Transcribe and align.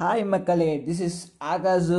Hi 0.00 0.22
மக்களே. 0.32 0.72
This 0.86 1.00
is 1.04 1.20
Akash 1.50 1.98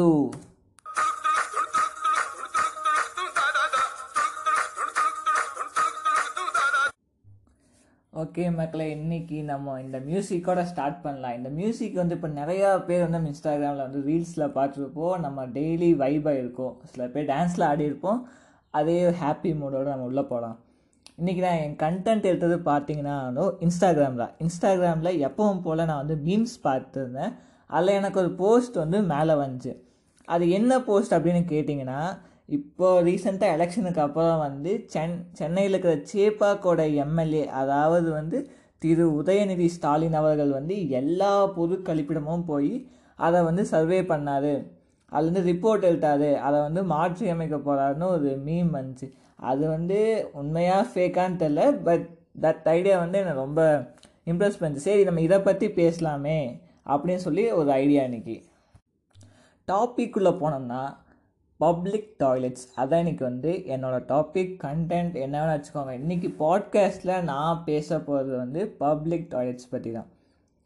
okay 8.24 8.44
மக்களே. 8.58 8.88
இன்னைக்கு 8.98 9.38
நம்ம 9.50 9.78
இந்த 9.86 10.02
மியூசிக்கோட 10.10 10.66
ஸ்டார்ட் 10.74 11.02
பண்ணலாம். 11.06 11.36
இந்த 11.40 11.50
மியூசிக் 11.60 11.98
வந்து 12.02 12.18
இப்போ 12.20 12.32
நிறையா 12.42 12.70
பேர் 12.90 13.04
வந்து 13.06 13.18
நம்ம 13.18 13.32
இன்ஸ்டாகிராமில் 13.34 13.86
வந்து 13.86 14.04
ரீல்ஸில் 14.10 14.46
பார்த்துருப்போம். 14.60 15.16
நம்ம 15.26 15.48
டெய்லி 15.58 15.90
வைபாக 16.04 16.42
இருக்கும். 16.44 16.78
சில 16.92 17.10
பேர் 17.16 17.28
டான்ஸில் 17.34 17.68
ஆடி 17.72 17.86
இருப்போம். 17.90 18.22
அதே 18.82 19.00
ஹாப்பி 19.24 19.56
மூடோடு 19.64 19.92
நம்ம 19.94 20.10
உள்ளே 20.12 20.26
போகலாம் 20.34 20.58
இன்றைக்கி 21.22 21.46
நான் 21.48 21.64
என் 21.66 21.78
கண்டென்ட் 21.86 22.32
எடுத்தது 22.34 22.60
பார்த்தீங்கன்னா 22.72 23.18
இன்ஸ்டாகிராம் 23.68 24.24
தான் 24.24 24.38
இன்ஸ்டாகிராமில் 24.46 25.22
எப்பவும் 25.30 25.66
போல் 25.68 25.88
நான் 25.90 26.02
வந்து 26.06 26.18
மீம்ஸ் 26.30 26.58
பார்த்துருந்தேன். 26.70 27.36
அதில் 27.70 27.98
எனக்கு 28.00 28.20
ஒரு 28.24 28.32
போஸ்ட் 28.42 28.78
வந்து 28.84 29.00
மேலே 29.14 29.34
வந்துச்சு. 29.44 29.74
அது 30.28 30.46
என்ன 30.58 30.72
போஸ்ட் 30.90 31.16
அப்படின்னு 31.18 31.42
கேட்டிங்கன்னா 31.54 32.02
இப்போது 32.58 33.04
ரீசெண்டாக 33.08 33.56
எலெக்ஷனுக்கு 33.56 34.02
அப்புறம் 34.06 34.42
வந்து 34.46 34.72
சென் 34.94 35.16
சென்னையில் 35.40 35.74
இருக்கிற 35.74 35.96
சேப்பாக்கோட 36.12 36.82
எம்எல்ஏ 37.04 37.44
அதாவது 37.62 38.10
வந்து 38.20 38.38
திரு 38.84 39.06
உதயநிதி 39.22 39.68
ஸ்டாலின் 39.76 40.18
அவர்கள் 40.22 40.52
வந்து 40.58 40.76
எல்லா 41.00 41.32
பொது 41.58 41.76
கழிப்பிடமும் 41.88 42.48
போய் 42.52 42.74
அதை 43.28 43.40
வந்து 43.50 43.64
சர்வே 43.74 44.00
பண்ணார். 44.12 44.54
அதுலேருந்து 45.12 45.44
ரிப்போர்ட் 45.52 45.88
எழுத்தாரு 45.90 46.30
அதை 46.48 46.58
வந்து 46.68 46.82
மாற்றி 46.94 47.26
அமைக்க 47.34 47.58
போகிறாருன்னு 47.58 48.08
ஒரு 48.16 48.30
மீம் 48.48 48.72
வந்துச்சு. 48.78 49.08
அது 49.50 49.64
வந்து 49.76 50.00
உண்மையாக 50.42 50.90
ஃபேக்கான்னு 50.92 51.42
தெரில 51.44 51.64
பட் 51.88 52.06
தட் 52.46 52.68
ஐடியா 52.76 52.96
வந்து 53.04 53.18
எனக்கு 53.24 53.44
ரொம்ப 53.46 53.62
இம்ப்ரெஸ் 54.32 54.62
பண்ணுச்சு. 54.62 54.86
சரி 54.88 55.04
நம்ம 55.10 55.22
இதை 55.28 55.40
பற்றி 55.40 55.68
பேசலாமே. 55.82 56.40
அப்படின்னு 56.88 57.16
சொல்லி 57.16 57.52
ஒரு 57.52 57.72
ஐடியா 57.72 58.04
இன்னைக்கு. 58.04 58.44
டாப்பிக்குள்ளே 59.72 60.32
போனோம்னா 60.38 60.98
பப்ளிக் 61.58 62.16
டாய்லெட்ஸ் 62.20 62.66
அதான் 62.78 63.02
இன்றைக்கி 63.04 63.24
வந்து 63.24 63.64
என்னோடய 63.68 64.04
டாபிக் 64.12 64.58
கண்டென்ட் 64.64 65.18
என்னன்னு 65.24 65.56
வச்சுக்கோங்க. 65.56 65.94
இன்றைக்கி 66.00 66.34
பாட்காஸ்ட்டில் 66.40 67.22
நான் 67.22 67.64
பேச 67.66 68.00
போகிறது 68.00 68.38
வந்து 68.38 68.68
பப்ளிக் 68.68 69.34
டாய்லெட்ஸ் 69.34 69.70
பற்றி 69.70 69.92
தான். 69.92 70.08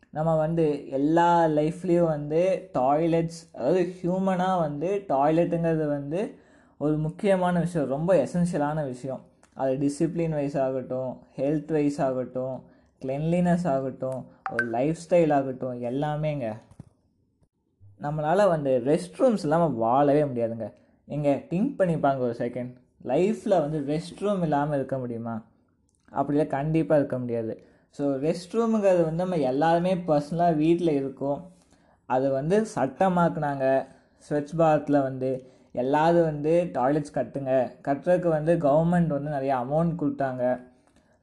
நம்ம 0.09 0.35
வந்து 0.35 0.89
எல்லா 0.89 1.45
லைஃப்லேயும் 1.45 2.05
வந்து 2.05 2.69
டாய்லெட்ஸ் 2.73 3.41
அதாவது 3.53 3.93
ஹியூமனாக 4.01 4.59
வந்து 4.59 5.05
டாய்லெட்டுங்கிறது 5.09 5.87
வந்து 5.87 6.37
ஒரு 6.77 6.97
முக்கியமான 6.97 7.59
விஷயம் 7.59 7.87
ரொம்ப 7.87 8.15
எசென்ஷியலான 8.15 8.85
விஷயம். 8.85 9.21
அது 9.53 9.73
டிசிப்ளின் 9.73 10.29
வைஸ் 10.29 10.57
ஆகட்டும் 10.57 11.19
ஹெல்த் 11.35 11.71
வைஸ் 11.71 12.01
ஆகட்டும் 12.01 12.63
கிளென்லினஸ் 13.01 13.67
ஆகட்டும் 13.67 14.25
ஒரு 14.55 14.65
லைஃப் 14.75 15.01
ஸ்டைல் 15.03 15.33
ஆகட்டும் 15.37 15.81
எல்லாமேங்க. 15.89 16.47
நம்மளால் 18.05 18.51
வந்து 18.53 18.71
ரெஸ்ட் 18.89 19.19
ரூம்ஸ் 19.21 19.43
இல்லாமல் 19.45 19.77
வாழவே 19.83 20.23
முடியாதுங்க. 20.29 20.67
நீங்கள் 21.07 21.41
திங்க் 21.51 21.73
பண்ணிப்பாங்க 21.79 22.19
ஒரு 22.27 22.35
செகண்ட் 22.43 22.71
லைஃப்பில் 23.11 23.61
வந்து 23.63 23.77
ரெஸ்ட் 23.91 24.21
ரூம் 24.23 24.43
இல்லாமல் 24.47 24.77
இருக்க 24.79 24.95
முடியுமா? 25.03 25.35
அப்படிலாம் 26.19 26.55
கண்டிப்பாக 26.57 26.99
இருக்க 27.01 27.17
முடியாது. 27.23 27.53
ஸோ 27.97 28.03
ரெஸ்ட் 28.25 28.55
ரூமுங்கிறது 28.57 29.01
வந்து 29.07 29.23
நம்ம 29.23 29.39
எல்லாருமே 29.51 29.93
பர்சனலாக 30.09 30.59
வீட்டில் 30.63 30.91
இருக்கோம். 30.99 31.39
அது 32.09 32.27
வந்து 32.39 32.57
சட்டமாக்குனாங்க 32.75 33.65
ஸ்வச் 34.25 34.53
பாரத்தில் 34.59 35.05
வந்து 35.07 35.29
எல்லாரும் 35.83 36.27
வந்து 36.31 36.53
டாய்லெட்ஸ் 36.77 37.15
கட்டுங்க. 37.17 37.53
கட்டுறதுக்கு 37.87 38.29
வந்து 38.37 38.53
கவர்மெண்ட் 38.67 39.11
வந்து 39.17 39.29
நிறைய 39.37 39.53
அமௌண்ட் 39.63 39.93
கொடுத்தாங்க. 40.01 40.43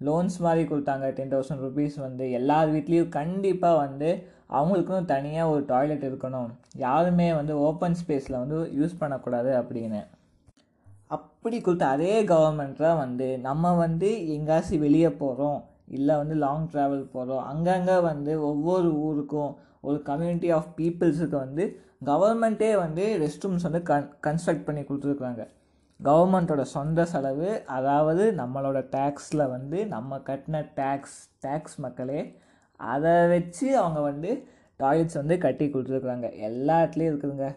லோன்ஸ் 0.07 0.37
மாதிரி 0.45 0.63
கொடுத்தாங்க 0.71 1.07
டென் 1.17 1.33
தௌசண்ட் 1.35 1.65
ருபீஸ் 1.67 1.97
வந்து. 2.07 2.25
எல்லார் 2.39 2.69
வீட்லேயும் 2.75 3.15
கண்டிப்பாக 3.19 3.81
வந்து 3.85 4.11
அவங்களுக்குன்னு 4.59 5.13
தனியாக 5.15 5.53
ஒரு 5.55 5.63
டாய்லெட் 5.73 6.05
இருக்கணும். 6.11 6.51
யாருமே 6.85 7.27
வந்து 7.39 7.55
ஓப்பன் 7.69 7.99
ஸ்பேஸில் 8.01 8.41
வந்து 8.43 8.59
யூஸ் 8.81 9.01
பண்ணக்கூடாது 9.01 9.51
அப்படின்னு. 9.61 10.01
அப்படி 11.17 11.57
கொடுத்த 11.61 11.85
அதே 11.97 12.15
கவர்மெண்ட்டில் 12.33 12.99
வந்து 13.03 13.27
நம்ம 13.49 13.75
வந்து 13.85 14.09
எங்காச்சும் 14.37 14.85
வெளியே 14.87 15.11
போகிறோம் 15.23 15.61
இல்லை 15.97 16.15
வந்து 16.21 16.35
லாங் 16.45 16.71
ட்ராவல் 16.73 17.05
போகிறோம் 17.15 17.45
அங்கங்கே 17.51 17.99
வந்து 18.09 18.33
ஒவ்வொரு 18.49 18.89
ஊருக்கும் 19.07 19.53
ஒரு 19.89 19.99
கம்யூனிட்டி 20.09 20.49
ஆஃப் 20.57 20.73
பீப்புள்ஸுக்கு 20.79 21.37
வந்து 21.45 21.65
கவர்மெண்ட்டே 22.11 22.73
வந்து 22.85 23.05
ரெஸ்ட் 23.23 23.45
ரூம்ஸ் 23.45 23.67
வந்து 23.69 23.83
கன் 23.91 24.11
கன்ஸ்ட்ரக்ட் 24.27 24.67
பண்ணி 24.67 24.83
கொடுத்துருக்குறாங்க. 24.85 25.45
கவர்மெண்ட்டோட 26.05 26.61
சொந்த 26.61 27.05
செலவு 27.05 27.63
அதாவது 27.67 28.25
நம்மளோட 28.33 28.79
டேக்ஸில் 28.97 29.49
வந்து 29.49 29.87
நம்ம 29.87 30.19
கட்டின 30.19 30.59
டேக்ஸ் 30.77 31.17
டேக்ஸ் 31.47 31.77
மக்களே 31.77 32.21
அதை 32.77 33.27
வச்சு 33.27 33.79
அவங்க 33.79 34.01
வந்து 34.01 34.31
டாய்லெட்ஸ் 34.81 35.21
வந்து 35.21 35.39
கட்டி 35.39 35.67
கொடுத்துருக்குறாங்க. 35.67 36.27
எல்லா 36.39 36.83
இடத்துலையும் 36.83 37.11
இருக்குதுங்க. 37.13 37.57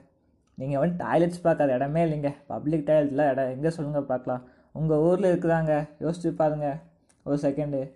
நீங்கள் 0.58 0.80
வந்து 0.80 1.06
டாய்லெட்ஸ் 1.06 1.44
பார்க்காத 1.44 1.74
இடமே 1.74 2.06
இல்லைங்க. 2.06 2.36
பப்ளிக் 2.48 2.88
டாய்லெட்டில் 2.88 3.30
இடம் 3.32 3.52
எங்கே 3.52 3.70
சொல்லுங்கள் 3.70 4.04
பார்க்கலாம். 4.04 4.44
உங்கள் 4.72 4.98
ஊரில் 4.98 5.30
இருக்குதாங்க? 5.32 5.74
யோசிச்சு 6.00 6.30
பாருங்க. 6.30 6.82
ஒரு 7.24 7.38
செகண்டு 7.42 7.92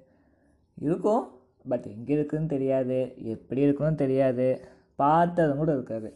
இருக்கும். 0.78 1.24
பட் 1.70 1.86
எங்கே 1.86 2.16
இருக்குதுன்னு 2.16 2.46
தெரியாது. 2.46 3.16
எப்படி 3.18 3.62
இருக்குன்னு 3.62 3.96
தெரியாது. 3.96 4.48
பார்த்ததும் 4.96 5.58
கூட 5.58 5.72
இருக்காது. 5.72 6.10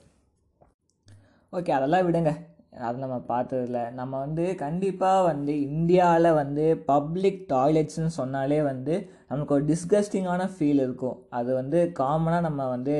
ஓகே 1.53 1.71
அதெல்லாம் 1.71 2.05
விடுங்க. 2.07 2.33
அது 2.73 2.97
நம்ம 2.97 3.15
பார்த்ததில்ல. 3.27 3.93
நம்ம 3.93 4.19
வந்து 4.19 4.55
கண்டிப்பாக 4.55 5.23
வந்து 5.23 5.61
இந்தியாவில் 5.61 6.31
வந்து 6.31 6.77
பப்ளிக் 6.77 7.41
டாய்லெட்ஸ்னு 7.53 8.05
சொன்னாலே 8.05 8.61
வந்து 8.61 9.09
நமக்கு 9.27 9.53
ஒரு 9.53 9.65
டிஸ்கஸ்டிங்கான 9.65 10.49
ஃபீல் 10.53 10.81
இருக்கும். 10.85 11.17
அது 11.29 11.53
வந்து 11.53 11.91
காமனாக 11.99 12.41
நம்ம 12.41 12.67
வந்து 12.69 12.95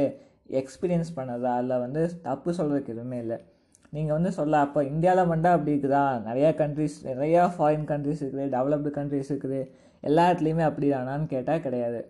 எக்ஸ்பீரியன்ஸ் 0.49 1.15
பண்ணதா. 1.15 1.51
அதில் 1.59 1.79
வந்து 1.79 2.21
தப்பு 2.21 2.51
சொல்கிறதுக்கு 2.51 2.93
எதுவுமே 2.95 3.17
இல்லை. 3.17 3.37
நீங்கள் 3.91 4.15
வந்து 4.15 4.31
சொல்ல 4.31 4.59
அப்போ 4.59 4.83
இந்தியாவில் 4.83 5.25
மட்டும் 5.25 5.51
அப்படி 5.51 5.71
இருக்குதா? 5.75 6.03
நிறையா 6.29 6.49
கண்ட்ரிஸ் 6.61 6.97
நிறையா 7.05 7.43
ஃபாரின் 7.57 7.87
கண்ட்ரிஸ் 7.91 8.21
இருக்குது 8.23 8.47
டெவலப்டு 8.55 8.91
கண்ட்ரிஸ் 8.97 9.31
இருக்குது. 9.33 9.61
எல்லா 10.01 10.31
இடத்துலையுமே 10.31 10.59
அப்படி 10.59 10.91
தானான்னு 10.91 11.25
கேட்டால் 11.25 11.61
கிடையாது. 11.61 12.01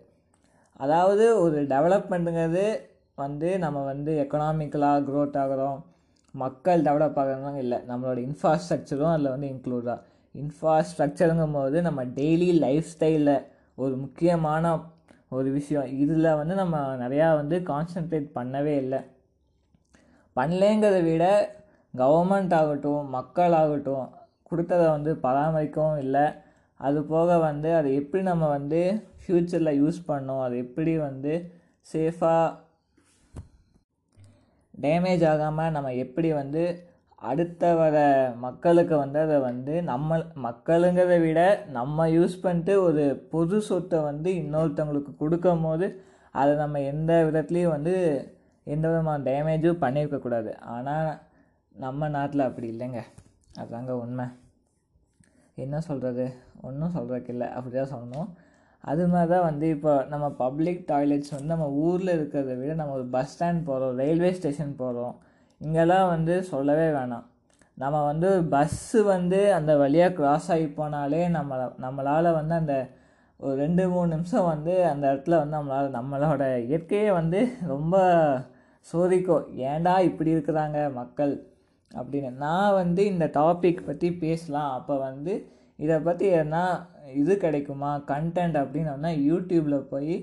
அதாவது 0.76 1.40
ஒரு 1.40 1.62
டெவலப்மெண்ட்டுங்கிறது 1.62 2.66
வந்து 3.14 3.58
நம்ம 3.58 3.84
வந்து 3.84 4.12
எக்கனாமிக்கலாக 4.24 5.04
க்ரோத் 5.08 5.40
ஆகிறோம். 5.44 5.80
மக்கள் 6.30 6.82
டெவலப் 6.82 7.18
ஆகிறதுலாம் 7.20 7.60
இல்லை. 7.64 7.78
நம்மளோட 7.88 8.18
இன்ஃப்ராஸ்ட்ரக்சரும் 8.28 9.12
அதில் 9.12 9.32
வந்து 9.34 9.48
இன்க்ளூட் 9.52 9.88
தான் 9.90 10.02
இன்ஃப்ராஸ்ட்ரக்சருங்கும் 10.34 11.56
போது 11.58 11.82
நம்ம 11.82 12.04
டெய்லி 12.04 12.50
லைஃப் 12.58 12.90
ஸ்டைலில் 12.92 13.36
ஒரு 13.74 13.94
முக்கியமான 13.96 14.72
ஒரு 15.28 15.48
விஷயம். 15.50 15.88
இதில் 16.02 16.36
வந்து 16.40 16.54
நம்ம 16.54 16.76
நிறையா 17.04 17.28
வந்து 17.40 17.56
கான்சென்ட்ரேட் 17.70 18.28
பண்ணவே 18.38 18.74
இல்லை. 18.84 19.00
பண்ணலேங்கிறத 20.36 20.98
விட 21.08 21.24
கவர்மெண்ட் 21.94 22.54
ஆகட்டும் 22.60 23.08
மக்கள் 23.08 23.52
ஆகட்டும் 23.52 24.08
கொடுத்ததை 24.42 24.86
வந்து 24.90 25.10
பராமரிக்கவும் 25.22 25.98
இல்லை. 25.98 26.26
அது 26.76 26.98
போக 27.04 27.38
வந்து 27.38 27.74
அதை 27.74 27.94
எப்படி 27.94 28.22
நம்ம 28.22 28.48
வந்து 28.48 28.80
ஃப்யூச்சரில் 29.22 29.78
யூஸ் 29.80 29.98
பண்ணோம் 30.08 30.42
அது 30.44 30.56
எப்படி 30.56 30.92
வந்து 30.98 31.32
சேஃபாக 31.86 32.46
டேமேஜ் 34.80 35.24
ஆகாமல் 35.32 35.74
நம்ம 35.76 35.92
எப்படி 36.04 36.28
வந்து 36.32 36.62
அடுத்த 37.30 37.72
வர 37.74 37.96
மக்களுக்கு 38.44 38.94
வந்து 38.98 39.18
அதை 39.24 39.38
வந்து 39.40 39.74
நம்ம 39.82 40.18
மக்களுங்கிறத 40.46 41.16
விட 41.20 41.40
நம்ம 41.78 42.06
யூஸ் 42.08 42.36
பண்ணிட்டு 42.42 42.74
ஒரு 42.82 43.04
பொது 43.34 43.56
சொத்தை 43.62 43.98
வந்து 44.02 44.30
இன்னொருத்தவங்களுக்கு 44.42 45.12
கொடுக்கும் 45.16 45.64
போது 45.66 45.88
அதை 46.40 46.52
நம்ம 46.54 46.80
எந்த 46.92 47.12
விதத்துலேயும் 47.28 47.74
வந்து 47.76 47.94
எந்த 48.66 48.84
விதமான 48.88 49.22
டேமேஜும் 49.30 49.82
பண்ணியிருக்கக்கூடாது 49.84 50.50
ஆனால் 50.74 51.10
நம்ம 51.84 52.08
நாட்டில் 52.08 52.46
அப்படி 52.46 52.68
இல்லைங்க. 52.72 53.00
அதுதாங்க 53.60 53.92
உண்மை. 54.02 54.26
என்ன 55.54 55.80
சொல்கிறது 55.80 56.24
ஒன்றும் 56.62 56.94
சொல்கிறதுக்கு 56.96 57.32
இல்லை. 57.34 57.48
அப்படி 57.56 57.74
தான் 57.74 57.92
சொல்லணும். 57.94 58.28
அது 58.84 59.02
மாதிரி 59.12 59.30
தான் 59.32 59.46
வந்து 59.48 59.66
இப்போ 59.76 59.92
நம்ம 60.12 60.26
பப்ளிக் 60.42 60.80
டாய்லெட்ஸ் 60.90 61.34
வந்து 61.34 61.52
நம்ம 61.54 61.66
ஊரில் 61.86 62.12
இருக்கிறத 62.16 62.54
விட 62.60 62.74
நம்ம 62.80 62.94
ஒரு 62.98 63.06
பஸ் 63.14 63.32
ஸ்டாண்ட் 63.32 63.66
போகிறோம் 63.68 63.98
ரயில்வே 64.02 64.30
ஸ்டேஷன் 64.38 64.72
போகிறோம் 64.82 65.16
இங்கெல்லாம் 65.60 66.08
வந்து 66.14 66.34
சொல்லவே 66.52 66.86
வேணாம். 66.98 67.26
நம்ம 67.78 67.98
வந்து 68.10 68.30
பஸ்ஸு 68.54 69.00
வந்து 69.14 69.40
அந்த 69.58 69.72
வழியாக 69.82 70.14
க்ராஸ் 70.18 70.48
ஆகி 70.54 70.66
போனாலே 70.78 71.20
நம்மளை 71.36 71.66
நம்மளால் 71.84 72.36
வந்து 72.38 72.54
அந்த 72.62 72.74
ஒரு 73.40 73.54
ரெண்டு 73.64 73.84
மூணு 73.92 74.08
நிமிஷம் 74.14 74.48
வந்து 74.52 74.72
அந்த 74.92 75.04
இடத்துல 75.10 75.36
வந்து 75.42 75.56
நம்மளால் 75.58 75.94
நம்மளோட 75.98 76.42
இயற்கையே 76.70 77.06
வந்து 77.20 77.40
ரொம்ப 77.74 77.94
சோதிக்கும் 78.86 79.46
ஏன்டா 79.70 79.94
இப்படி 80.08 80.30
இருக்கிறாங்க 80.34 80.78
மக்கள் 80.98 81.32
அப்படின்னு. 81.90 82.30
நான் 82.44 82.76
வந்து 82.80 83.02
இந்த 83.12 83.26
டாபிக் 83.38 83.86
பற்றி 83.88 84.08
பேசலாம். 84.24 84.70
அப்போ 84.78 84.94
வந்து 85.08 85.32
இதை 85.84 85.96
பற்றி 86.06 86.26
எதனா 86.38 86.64
இது 87.20 87.32
கிடைக்குமா 87.44 87.90
கண்டென்ட் 88.12 88.56
அப்படின்னு 88.62 89.10
யூடியூப்பில் 89.28 89.88
போய் 89.92 90.14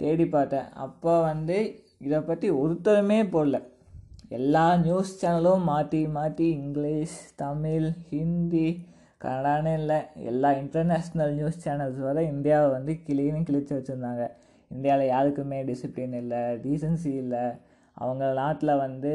தேடி 0.00 0.26
பார்த்தேன். 0.34 0.68
அப்போ 0.84 1.12
வந்து 1.30 1.58
இதை 2.06 2.20
பற்றி 2.28 2.46
ஒருத்தருமே 2.62 3.18
போடல. 3.34 3.58
எல்லா 4.38 4.64
நியூஸ் 4.84 5.10
சேனலும் 5.20 5.64
மாற்றி 5.70 6.00
மாற்றி 6.16 6.46
இங்கிலீஷ் 6.60 7.16
தமிழ் 7.42 7.88
ஹிந்தி 8.12 8.68
கன்னடானே 9.24 9.72
இல்லை 9.80 9.98
எல்லா 10.30 10.48
இன்டர்நேஷ்னல் 10.62 11.34
நியூஸ் 11.38 11.60
சேனல்ஸ் 11.64 12.00
வர 12.06 12.22
இந்தியாவை 12.30 12.68
வந்து 12.76 12.92
கிளின்னு 13.06 13.42
கிழிச்சு 13.48 13.72
வச்சுருந்தாங்க. 13.76 14.24
இந்தியாவில் 14.70 15.12
யாருக்குமே 15.14 15.58
டிசிப்ளின் 15.68 16.16
இல்லை 16.22 16.40
டீசன்சி 16.64 17.12
இல்லை. 17.22 17.44
அவங்க 17.96 18.32
நாட்டில் 18.40 18.80
வந்து 18.84 19.12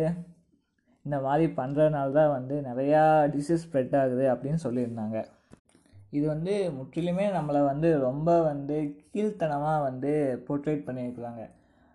இந்த 1.05 1.17
மாதிரி 1.25 1.45
பண்ணுறதுனால 1.59 2.15
தான் 2.19 2.35
வந்து 2.37 2.55
நிறையா 2.69 3.01
டிசீஸ் 3.35 3.65
ஸ்ப்ரெட் 3.65 3.97
ஆகுது 4.01 4.25
அப்படின்னு 4.33 4.59
சொல்லியிருந்தாங்க. 4.65 5.17
இது 6.11 6.27
வந்து 6.27 6.71
முற்றிலுமே 6.77 7.25
நம்மளை 7.37 7.63
வந்து 7.63 7.99
ரொம்ப 7.99 8.41
வந்து 8.41 8.75
கீழ்த்தனமாக 9.13 9.81
வந்து 9.81 10.43
போர்ட்ரேட் 10.47 10.85
பண்ணியிருக்கிறாங்க. 10.87 11.49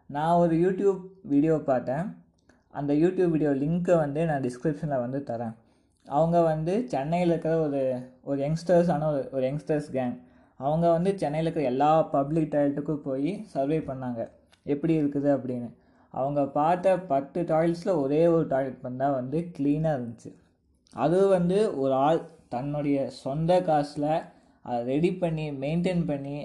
நான் 0.06 0.37
ஒரு 0.37 0.56
யூடியூப் 0.56 1.00
வீடியோ 1.23 1.59
பார்த்தேன். 1.59 2.17
அந்த 2.70 2.94
யூடியூப் 2.94 3.29
வீடியோ 3.29 3.50
லிங்க்கை 3.50 3.97
வந்து 3.97 4.26
நான் 4.26 4.41
டிஸ்கிரிப்ஷனில் 4.41 5.05
வந்து 5.05 5.25
தரேன். 5.26 5.55
அவங்க 6.06 6.43
வந்து 6.43 6.88
சென்னையில் 6.88 7.29
இருக்கிற 7.29 7.61
ஒரு 7.61 7.81
ஒரு 8.23 8.38
யங்ஸ்டர்ஸான 8.43 9.05
ஒரு 9.12 9.29
ஒரு 9.32 9.50
யங்ஸ்டர்ஸ் 9.50 9.88
கேங் 9.93 10.19
அவங்க 10.56 10.91
வந்து 10.91 11.19
சென்னையில் 11.19 11.50
இருக்கிற 11.50 11.70
எல்லா 11.70 12.03
பப்ளிக் 12.03 12.53
டாய்லெட்டுக்கும் 12.53 13.05
போய் 13.05 13.43
சர்வே 13.47 13.79
பண்ணாங்க. 13.79 14.29
எப்படி 14.64 15.03
இருக்குது 15.03 15.31
அப்படின்னு. 15.37 15.70
அவங்க 16.09 16.47
பார்த்த 16.47 16.99
பத்து 16.99 17.43
டாய்லெட்ஸில் 17.43 18.00
ஒரே 18.00 18.26
ஒரு 18.26 18.47
டாய்லெட் 18.47 18.79
பண்ணால் 18.82 19.12
வந்து 19.12 19.50
க்ளீனாக 19.59 19.99
இருந்துச்சு. 19.99 20.35
அது 20.94 21.29
வந்து 21.29 21.79
ஒரு 21.79 21.93
ஆள் 21.93 22.20
தன்னுடைய 22.54 22.99
சொந்த 23.22 23.52
காசில் 23.69 24.10
அதை 24.64 24.81
ரெடி 24.93 25.10
பண்ணி 25.22 25.44
மெயின்டைன் 25.64 26.02
பண்ணி 26.10 26.37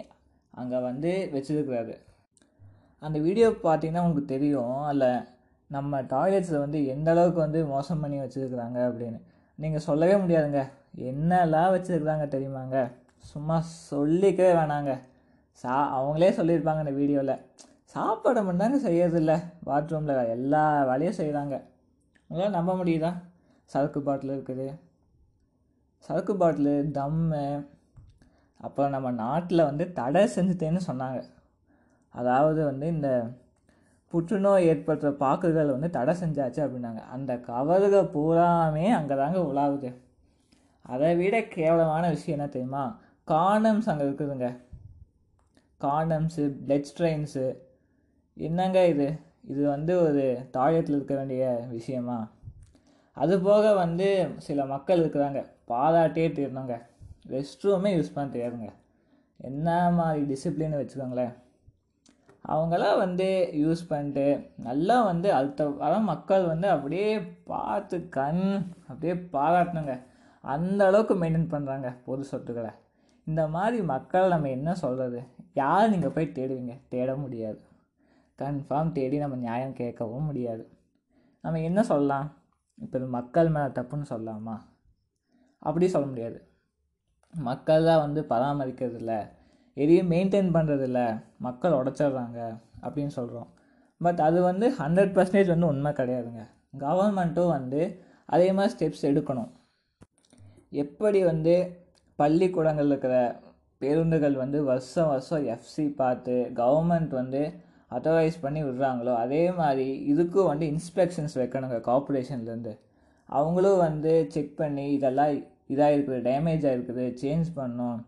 அங்கே 0.59 0.80
வந்து 0.89 1.12
வச்சுருக்கிறாரு. 1.33 1.95
அந்த 3.06 3.18
வீடியோ 3.25 3.48
பார்த்தீங்கன்னா 3.65 4.04
உங்களுக்கு 4.06 4.33
தெரியும். 4.36 4.77
அதில் 4.92 5.09
நம்ம 5.75 6.00
டாய்லெட்ஸில் 6.13 6.63
வந்து 6.63 6.80
எந்த 6.94 7.09
அளவுக்கு 7.13 7.39
வந்து 7.45 7.59
மோசம் 7.74 8.01
பண்ணி 8.04 8.18
வச்சுருக்குறாங்க 8.21 8.77
அப்படின்னு. 8.89 9.19
நீங்கள் 9.59 9.86
சொல்லவே 9.88 10.15
முடியாதுங்க. 10.24 10.62
என்னெல்லாம் 11.09 11.74
வச்சுருக்குறாங்க 11.75 12.25
தெரியுமாங்க? 12.36 12.77
சும்மா 13.31 13.57
சொல்லிக்கவே 13.92 14.51
வேணாங்க. 14.59 14.92
சா 15.62 15.74
அவங்களே 15.98 16.31
சொல்லியிருப்பாங்க 16.39 16.83
இந்த 16.86 16.95
வீடியோவில் 17.01 17.36
சாப்பாடு 17.95 18.39
மட்டும்தாங்க 18.45 18.80
செய்யறதில்ல. 18.88 19.33
பாத்ரூமில் 19.68 20.33
எல்லா 20.36 20.63
வேலையும் 20.89 21.19
செய்கிறாங்க 21.21 21.56
உங்களால் 22.30 22.57
நம்ப 22.57 22.71
முடியுதா? 22.81 23.12
சரக்கு 23.71 24.00
பாட்டில் 24.07 24.36
இருக்குது. 24.36 24.68
சரக்கு 26.07 26.33
பாட்டிலு 26.33 26.74
தம்மு 26.98 27.68
அப்புறம் 28.57 28.92
நம்ம 28.92 29.12
நாட்டில் 29.12 29.63
வந்து 29.63 29.94
தடை 29.94 30.24
செஞ்சுட்டேன்னு 30.24 30.81
சொன்னாங்க. 30.88 31.24
அதாவது 32.09 32.65
வந்து 32.65 32.88
இந்த 32.88 33.31
புற்றுநோய் 34.07 34.69
ஏற்படுற 34.69 35.09
பாக்குகள் 35.12 35.71
வந்து 35.71 35.89
தடை 35.89 36.15
செஞ்சாச்சு 36.19 36.62
அப்படின்னாங்க. 36.65 37.01
அந்த 37.01 37.39
கவர்கள் 37.39 38.06
பூராமே 38.06 38.89
அங்கே 38.89 39.15
தாங்க 39.15 39.39
உலாவுது. 39.39 39.95
அதை 40.81 41.15
விட 41.15 41.44
கேவலமான 41.44 42.09
விஷயம் 42.09 42.39
என்ன 42.39 42.51
தெரியுமா? 42.51 43.00
காண்டம்ஸ் 43.27 43.89
அங்கே 43.89 44.04
இருக்குதுங்க. 44.04 44.59
காண்டம்ஸு 45.81 46.45
பிளட் 46.68 46.89
ஸ்ட்ரெயின்ஸு 46.94 47.57
என்னங்க 48.33 48.88
இது? 48.88 49.19
இது 49.44 49.68
வந்து 49.68 50.01
ஒரு 50.01 50.50
டாய்லெட்டில் 50.54 50.98
இருக்க 51.00 51.15
வேண்டிய 51.15 51.65
விஷயமா? 51.69 52.27
அதுபோக 53.18 53.75
வந்து 53.75 54.30
சில 54.38 54.65
மக்கள் 54.65 55.09
இருக்கிறாங்க. 55.09 55.56
பாராட்டே 55.68 56.25
தீரணுங்க. 56.38 56.75
ரெஸ்ட் 57.28 57.64
ரூமே 57.64 57.92
யூஸ் 57.98 58.14
பண்ண 58.14 58.34
தெரியாதுங்க. 58.36 58.69
என்ன 59.38 59.92
மாதிரி 59.92 60.22
டிசிப்ளின்னு 60.31 60.80
வச்சுக்கோங்களேன். 60.81 61.34
அவங்களாம் 62.48 62.98
வந்து 62.98 63.50
யூஸ் 63.54 63.81
பண்ணிட்டு 63.88 64.52
நல்லா 64.56 65.04
வந்து 65.04 65.34
அடுத்த 65.34 65.69
வர 65.69 65.98
மக்கள் 65.98 66.46
வந்து 66.46 66.69
அப்படியே 66.69 67.19
பார்த்து 67.22 68.10
கண் 68.10 68.72
அப்படியே 68.88 69.14
பாராட்டணுங்க. 69.14 69.96
அந்த 70.42 70.86
அளவுக்கு 70.86 71.16
மெயின்டைன் 71.16 71.52
பண்ணுறாங்க 71.54 71.96
பொது 72.06 72.24
சொத்துக்களை. 72.24 72.69
இந்த 73.25 73.48
மாதிரி 73.48 73.84
மக்கள் 73.84 74.28
நம்ம 74.28 74.50
என்ன 74.50 74.75
சொல்கிறது 74.75 75.22
யார் 75.54 75.90
நீங்கள் 75.90 76.10
போய் 76.10 76.31
தேடுவீங்க? 76.36 76.81
தேட 76.90 77.16
முடியாது. 77.16 77.60
கன்ஃபார்ம் 78.42 78.92
தேடி 78.92 79.18
நம்ம 79.18 79.36
நியாயம் 79.36 79.74
கேட்கவும் 79.74 80.28
முடியாது. 80.30 80.64
நம்ம 81.42 81.60
என்ன 81.60 81.84
சொல்லலாம்? 81.84 82.28
இப்போ 82.78 82.98
இது 82.98 83.08
மக்கள் 83.08 83.50
மேலே 83.50 83.66
தப்புன்னு 83.66 84.06
சொல்லலாமா? 84.10 84.56
அப்படி 85.68 85.88
சொல்ல 85.94 86.08
முடியாது. 86.12 86.38
மக்கள் 87.34 87.88
தான் 87.90 88.04
வந்து 88.06 88.22
பராமரிக்கிறது 88.31 89.00
இல்லை 89.02 89.19
எதையும் 89.78 90.12
மெயின்டைன் 90.14 90.52
பண்ணுறதில்ல 90.56 91.00
மக்கள் 91.48 91.78
உடச்சிட்றாங்க 91.80 92.40
அப்படின்னு 92.86 93.14
சொல்கிறோம் 93.19 93.50
பட் 94.02 94.19
அது 94.28 94.40
வந்து 94.50 94.66
ஹண்ட்ரட் 94.80 95.14
பர்சன்டேஜ் 95.16 95.54
வந்து 95.54 95.72
உண்மை 95.74 95.92
கிடையாதுங்க. 96.00 96.44
கவர்மெண்ட்டும் 96.84 97.54
வந்து 97.58 97.81
அதே 98.30 98.48
மாதிரி 98.56 98.74
ஸ்டெப்ஸ் 98.74 99.06
எடுக்கணும். 99.10 99.52
எப்படி 100.84 101.19
வந்து 101.31 101.54
பள்ளிக்கூடங்கள் 102.19 102.90
இருக்கிற 102.92 103.16
பேருந்துகள் 103.81 104.36
வந்து 104.44 104.60
வருஷம் 104.69 105.10
வருஷம் 105.14 105.44
எஃப்சி 105.56 105.86
பார்த்து 106.02 106.36
கவர்மெண்ட் 106.60 107.14
வந்து 107.22 107.42
அத்தரைஸ் 107.92 108.38
பண்ணி 108.46 108.62
விடுறாங்களோ 108.68 109.14
அதே 109.24 109.44
மாதிரி 109.60 109.88
இதுக்கும் 110.12 110.50
வந்து 110.52 110.66
இன்ஸ்பெக்ஷன்ஸ் 110.74 111.36
வைக்கணுங்க 111.42 111.78
கார்பரேஷன்லேருந்து 111.90 112.74
அவங்களும் 113.30 113.84
வந்து 113.88 114.14
செக் 114.34 114.58
பண்ணி 114.62 114.86
இதெல்லாம் 114.98 115.34
இதாக 115.74 115.96
இருக்குது 115.96 116.19
டேமேஜ் 116.28 116.66
ஆகிருக்குது 116.69 117.06
சேஞ்ச் 117.22 117.50
பண்ணணும் 117.60 118.00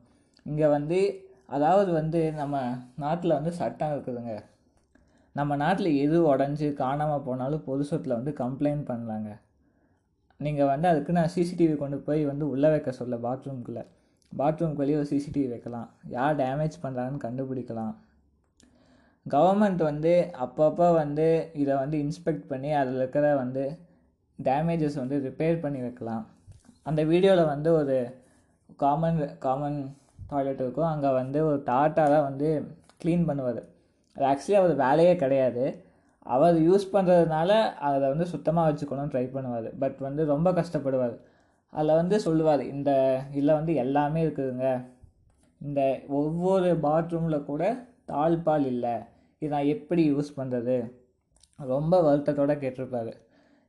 இங்கே 0.50 0.68
வந்து 0.78 1.00
அதாவது 1.56 1.92
வந்து 2.00 2.20
நம்ம 2.40 2.56
நாட்டில் 3.04 3.38
வந்து 3.38 3.52
சட்டம் 3.60 3.94
இருக்குதுங்க. 3.96 4.34
நம்ம 5.36 5.56
நாட்டில் 5.64 5.90
எது 6.04 6.18
உடஞ்சி 6.32 6.68
காணாமல் 6.82 7.26
போனாலும் 7.28 7.66
பொது 7.70 7.84
சொத்தில் 7.90 8.18
வந்து 8.18 8.32
கம்ப்ளைண்ட் 8.42 8.84
பண்ணலாங்க. 8.90 9.30
நீங்கள் 10.40 10.70
வந்து 10.74 10.88
அதுக்கு 10.92 11.12
நான் 11.18 11.34
சிசிடிவி 11.36 11.76
கொண்டு 11.82 11.98
போய் 12.08 12.22
வந்து 12.32 12.46
உள்ளே 12.54 12.70
வைக்க 12.74 12.92
சொல்ல 13.00 13.16
பாத்ரூம்குள்ளே 13.26 13.84
பாத்ரூம்க்கு 14.32 14.82
வெளியே 14.84 14.98
ஒரு 15.02 15.10
சிசிடிவி 15.12 15.48
வைக்கலாம். 15.54 15.88
யார் 16.16 16.40
டேமேஜ் 16.42 16.76
பண்ணுறாங்கன்னு 16.84 17.26
கண்டுபிடிக்கலாம். 17.28 17.94
கவர்மெண்ட் 19.26 19.82
வந்து 19.90 20.14
அப்பப்போ 20.46 20.88
வந்து 21.02 21.28
இதை 21.62 21.74
வந்து 21.84 21.98
இன்ஸ்பெக்ட் 22.06 22.46
பண்ணி 22.52 22.70
அதில் 22.82 23.00
இருக்கிற 23.02 23.26
வந்து 23.44 23.64
டேமேஜஸ் 24.40 25.00
வந்து 25.02 25.16
ரிப்பேர் 25.28 25.64
பண்ணி 25.64 25.80
வைக்கலாம். 25.88 26.26
அந்த 26.86 27.02
வீடியோவில் 27.12 27.52
வந்து 27.54 27.70
ஒரு 27.80 27.98
காமன் 28.84 29.20
காமன் 29.46 29.80
டாய்லெட் 30.32 30.64
இருக்கும். 30.64 30.90
அங்கே 30.94 31.12
வந்து 31.22 31.40
ஒரு 31.50 31.60
டாட்டா 31.70 32.04
தான் 32.14 32.28
வந்து 32.30 32.48
க்ளீன் 33.02 33.28
பண்ணுவார். 33.30 33.62
அது 34.16 34.26
ஆக்சுவலி 34.32 34.58
அவர் 34.62 34.74
வேலையே 34.86 35.14
கிடையாது. 35.24 35.64
அவர் 36.36 36.56
யூஸ் 36.68 36.86
பண்ணுறதுனால 36.94 37.52
அதை 37.88 38.06
வந்து 38.14 38.26
சுத்தமாக 38.34 38.68
வச்சுக்கணும்னு 38.70 39.14
ட்ரை 39.14 39.26
பண்ணுவார். 39.36 39.70
பட் 39.82 40.00
வந்து 40.08 40.22
ரொம்ப 40.34 40.50
கஷ்டப்படுவார். 40.60 41.16
அதில் 41.74 42.00
வந்து 42.02 42.16
சொல்லுவார் 42.26 42.64
இந்த 42.74 42.92
இதில் 43.36 43.58
வந்து 43.60 43.74
எல்லாமே 43.84 44.20
இருக்குதுங்க. 44.26 44.68
இந்த 45.62 45.82
ஒவ்வொரு 46.20 46.70
பாத்ரூமில் 46.86 47.48
கூட 47.50 47.64
தாழ்பால் 48.12 48.68
இல்லை. 48.74 48.96
இது 49.42 49.52
நான் 49.56 49.72
எப்படி 49.76 50.04
யூஸ் 50.14 50.30
பண்ணுறது 50.38 50.78
ரொம்ப 51.74 51.96
வருத்தத்தோடு 52.08 52.56
கேட்டிருப்பாரு. 52.64 53.12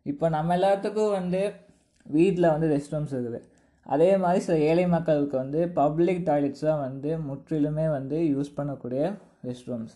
இப்போ 0.06 0.26
நம்ம 0.36 0.54
எல்லாத்துக்கும் 0.58 1.16
வந்து 1.18 1.40
வீட்டில் 2.06 2.52
வந்து 2.54 2.68
ரெஸ்ட் 2.74 2.94
ரூம்ஸ் 2.94 3.14
இருக்குது. 3.16 3.40
அதே 3.86 4.10
மாதிரி 4.22 4.40
சில 4.46 4.56
ஏழை 4.70 4.84
மக்களுக்கு 4.94 5.36
வந்து 5.42 5.60
பப்ளிக் 5.80 6.22
டாய்லெட்ஸ் 6.28 6.66
தான் 6.68 6.82
வந்து 6.86 7.10
முற்றிலுமே 7.28 7.86
வந்து 7.98 8.18
யூஸ் 8.34 8.56
பண்ணக்கூடிய 8.58 9.02
ரெஸ்ட் 9.48 9.70
ரூம்ஸ் 9.70 9.94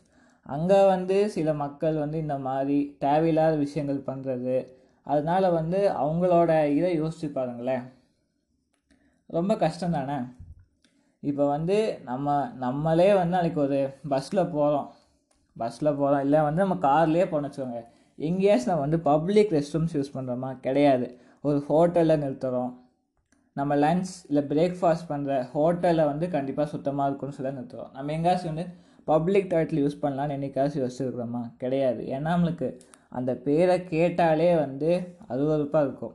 அங்கே 0.54 0.78
வந்து 0.92 1.16
சில 1.34 1.52
மக்கள் 1.64 1.96
வந்து 2.04 2.16
இந்த 2.24 2.36
மாதிரி 2.46 2.78
தேவையில்லாத 3.04 3.54
விஷயங்கள் 3.64 4.06
பண்ணுறது 4.08 4.56
அதனால் 5.06 5.46
வந்து 5.58 5.78
அவங்களோட 6.02 6.50
இதை 6.76 6.90
யோசிச்சு 7.00 7.28
பாருங்களேன். 7.36 7.84
ரொம்ப 9.36 9.52
கஷ்டம் 9.62 9.96
தானே? 9.98 10.18
இப்போ 11.22 11.44
வந்து 11.54 11.76
நம்ம 12.10 12.34
நம்மளே 12.64 13.10
வந்து 13.18 13.36
நாளைக்கு 13.36 13.60
ஒரு 13.66 13.78
பஸ்ஸில் 14.12 14.50
போகிறோம் 14.54 14.88
பஸ்ஸில் 15.56 15.96
போகிறோம் 16.00 16.22
இல்லை 16.26 16.40
வந்து 16.48 16.64
நம்ம 16.64 16.76
கார்லேயே 16.88 17.26
போனோம் 17.32 17.48
வச்சுக்கோங்க. 17.48 17.82
எங்கேயாச்சும் 18.18 18.70
நம்ம 18.72 18.84
வந்து 18.86 19.00
பப்ளிக் 19.10 19.54
ரெஸ்ட் 19.56 19.76
ரூம்ஸ் 19.76 19.96
யூஸ் 19.98 20.14
பண்ணுறோமா 20.16 20.50
கிடையாது. 20.66 21.06
ஒரு 21.44 21.58
ஹோட்டலில் 21.68 22.22
நிறுத்துகிறோம் 22.22 22.72
நம்ம 23.52 23.76
லன்ச் 23.76 24.12
இல்லை 24.28 24.42
பிரேக்ஃபாஸ்ட் 24.42 25.08
பண்ணுற 25.08 25.32
ஹோட்டலில் 25.54 26.04
வந்து 26.04 26.28
கண்டிப்பாக 26.28 26.68
சுத்தமாக 26.68 27.08
இருக்கும்னு 27.08 27.36
சொல்லி 27.36 27.52
நிறுத்துகிறோம் 27.58 27.92
நம்ம 27.92 28.12
எங்கேயாச்சும் 28.12 28.52
வந்து 28.52 28.66
பப்ளிக் 29.04 29.50
டாய்லெட்டில் 29.52 29.82
யூஸ் 29.84 30.02
பண்ணலான்னு 30.02 30.36
என்னைக்காச்சும் 30.36 30.82
யோசிச்சுருக்குறோமா? 30.84 31.42
கிடையாது. 31.58 32.02
ஏன்னா 32.04 32.30
நம்மளுக்கு 32.34 32.68
அந்த 33.08 33.36
பேரை 33.36 33.84
கேட்டாலே 33.84 34.56
வந்து 34.56 34.90
அருவறுப்பாக 35.28 35.82
இருக்கும். 35.82 36.14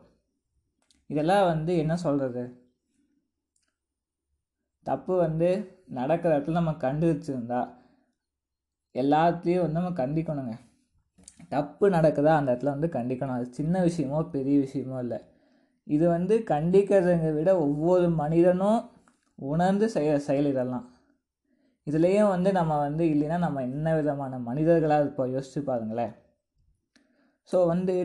இதெல்லாம் 1.09 1.45
வந்து 1.45 1.77
என்ன 1.77 1.95
சொல்கிறது 1.97 2.43
தப்பு 4.85 5.13
வந்து 5.15 5.49
நடக்கிற 5.87 6.39
இடத்துல 6.39 6.59
நம்ம 6.59 6.71
கண்டுச்சிருந்தா 6.71 7.61
எல்லாத்தையும் 8.95 9.63
வந்து 9.65 9.79
நம்ம 9.79 9.93
கண்டிக்கணுங்க. 10.03 10.53
தப்பு 11.55 11.85
நடக்குதா? 11.95 12.31
அந்த 12.39 12.49
இடத்துல 12.51 12.73
வந்து 12.75 12.89
கண்டிக்கணும். 12.97 13.37
அது 13.39 13.57
சின்ன 13.59 13.81
விஷயமோ 13.87 14.19
பெரிய 14.35 14.55
விஷயமோ 14.65 14.97
இல்லை. 15.05 15.19
இது 15.87 16.05
வந்து 16.15 16.35
கண்டிக்கிறதை 16.53 17.31
விட 17.37 17.51
ஒவ்வொரு 17.65 18.07
மனிதனும் 18.21 18.79
உணர்ந்து 19.39 19.85
செய்கிற 19.95 20.15
செயல் 20.29 20.49
இதெல்லாம் 20.53 20.87
இதுலேயும் 21.87 22.31
வந்து 22.33 22.49
நம்ம 22.57 22.73
வந்து 22.77 23.03
இல்லைன்னா 23.13 23.37
நம்ம 23.43 23.61
என்ன 23.67 23.93
விதமான 23.99 24.39
மனிதர்களாக 24.47 25.03
இருப்போம் 25.03 25.31
யோசிச்சு 25.35 25.61
பாருங்களேன். 25.69 26.11
ஸோ 27.49 27.59
வந்து 27.73 27.95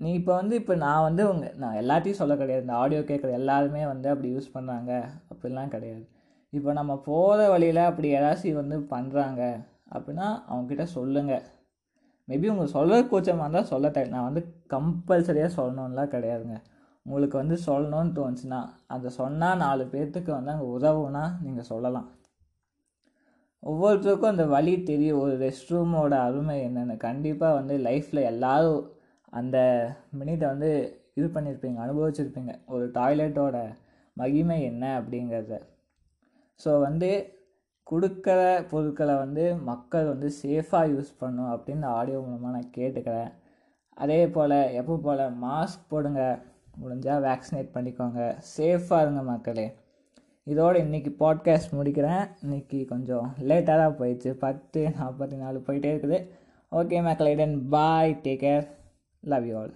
நீ 0.00 0.10
இப்போ 0.18 0.32
வந்து 0.40 0.54
இப்போ 0.60 0.74
நான் 0.84 1.06
வந்து 1.06 1.22
உங்க 1.30 1.46
நான் 1.62 1.78
எல்லாத்தையும் 1.80 2.20
சொல்ல 2.20 2.34
கிடையாது. 2.40 2.64
இந்த 2.66 2.74
ஆடியோ 2.82 3.00
கேட்குற 3.10 3.30
எல்லாருமே 3.40 3.82
வந்து 3.92 4.08
அப்படி 4.12 4.28
யூஸ் 4.34 4.54
பண்ணுறாங்க 4.56 4.92
அப்படிலாம் 5.32 5.72
கிடையாது. 5.74 6.04
இப்போ 6.52 6.72
நம்ம 6.80 6.92
போகிற 7.08 7.48
வழியில் 7.54 7.82
அப்படி 7.90 8.08
யாராச்சும் 8.12 8.60
வந்து 8.62 8.76
பண்ணுறாங்க 8.94 9.42
அப்படின்னா 9.94 10.28
அவங்கக்கிட்ட 10.50 10.86
சொல்லுங்கள் 10.96 11.44
மேபி 12.28 12.46
உங்கள் 12.52 12.74
சொல்கிற 12.76 12.96
கோச்சமாக 13.10 13.44
இருந்தால் 13.44 13.70
சொல்ல 13.72 13.86
தேவை 13.96 14.10
நான் 14.14 14.28
வந்து 14.28 14.42
கம்பல்சரியாக 14.74 15.56
சொல்லணும்லாம் 15.58 16.12
கிடையாதுங்க. 16.14 16.58
உங்களுக்கு 17.06 17.36
வந்து 17.40 17.56
சொல்லணும்னு 17.66 18.12
தோணுச்சுன்னா 18.18 18.60
அதை 18.94 19.08
சொன்னால் 19.20 19.60
நாலு 19.64 19.84
பேர்த்துக்கு 19.92 20.30
வந்து 20.36 20.52
அங்கே 20.54 20.66
உதவுனா 20.76 21.24
நீங்கள் 21.44 21.68
சொல்லலாம். 21.70 22.08
ஒவ்வொருத்தருக்கும் 23.62 24.32
அந்த 24.34 24.44
வழி 24.54 24.74
தெரியும். 24.90 25.20
ஒரு 25.22 25.34
ரெஸ்ட் 25.44 25.72
ரூமோட 25.74 26.14
அருமை 26.26 26.56
என்னென்னு. 26.66 26.96
கண்டிப்பாக 27.06 27.56
வந்து 27.58 27.74
லைஃப்பில் 27.88 28.28
எல்லோரும் 28.32 28.84
அந்த 29.40 29.56
மினிட்டை 30.18 30.46
வந்து 30.52 30.70
இது 31.18 31.26
பண்ணியிருப்பீங்க 31.36 31.78
அனுபவிச்சிருப்பீங்க. 31.84 32.52
ஒரு 32.74 32.84
டாய்லெட்டோட 32.98 33.56
மகிமை 34.16 34.58
என்ன 34.70 34.84
அப்படிங்கிறத. 35.00 35.56
ஸோ 36.60 36.70
வந்து 36.86 37.10
கொடுக்குற 37.90 38.40
பொருட்களை 38.70 39.14
வந்து 39.16 39.56
மக்கள் 39.70 40.06
வந்து 40.06 40.30
சேஃபாக 40.42 40.90
யூஸ் 40.94 41.12
பண்ணும் 41.18 41.52
அப்படின்னு 41.54 41.86
ஆடியோ 41.98 42.18
மூலமாக 42.20 42.54
நான் 42.56 42.74
கேட்டுக்கிறேன். 42.76 43.30
அதே 43.94 44.28
போல் 44.28 44.56
எப்போ 44.80 44.96
போல் 44.96 45.22
மாஸ்க் 45.44 45.88
போடுங்க. 45.88 46.22
முடிஞ்சால் 46.82 47.24
வேக்சினேட் 47.26 47.74
பண்ணிக்கோங்க. 47.74 48.20
சேஃபாக 48.56 49.00
இருங்க 49.00 49.22
மக்களே. 49.22 49.66
இதோடு 50.44 50.78
இன்றைக்கி 50.80 51.10
பாட்காஸ்ட் 51.22 51.76
முடிக்கிறேன். 51.78 52.24
இன்றைக்கி 52.44 52.84
கொஞ்சம் 52.84 53.34
லேட்டாக 53.40 53.78
தான் 53.82 53.98
போயிடுச்சு. 53.98 54.32
பத்து 54.44 54.82
நாற்பத்தி 55.00 55.36
நாலு 55.36 55.64
போயிட்டே 55.66 55.90
இருக்குது. 55.94 56.20
ஓகே 56.72 57.02
மக்களே 57.02 57.34
then 57.34 57.68
bye 57.68 58.20
take 58.22 58.42
care 58.46 58.66
love 59.20 59.46
you 59.46 59.56
all 59.60 59.74